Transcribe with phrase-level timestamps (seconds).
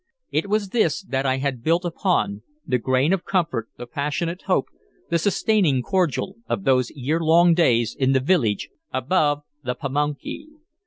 [0.31, 4.65] It was this that I had built upon, the grain of comfort, the passionate hope,
[5.11, 10.47] the sustaining cordial, of those year long days in the village above the Pamunkey.